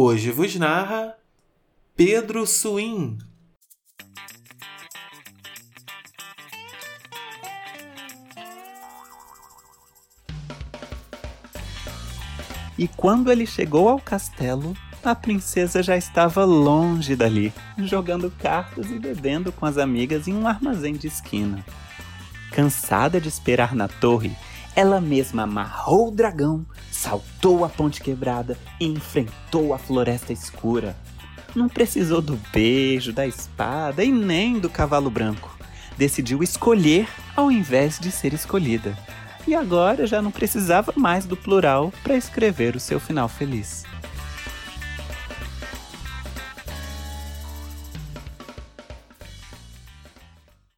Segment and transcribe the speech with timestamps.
[0.00, 1.16] Hoje vos narra
[1.96, 3.18] Pedro Suim.
[12.78, 14.72] E quando ele chegou ao castelo,
[15.02, 20.46] a princesa já estava longe dali, jogando cartas e bebendo com as amigas em um
[20.46, 21.66] armazém de esquina.
[22.52, 24.30] Cansada de esperar na torre,
[24.76, 26.64] ela mesma amarrou o dragão,
[26.98, 30.96] saltou a ponte quebrada e enfrentou a floresta escura.
[31.54, 35.56] Não precisou do beijo, da espada e nem do cavalo branco.
[35.96, 38.98] Decidiu escolher ao invés de ser escolhida.
[39.46, 43.84] E agora já não precisava mais do plural para escrever o seu final feliz.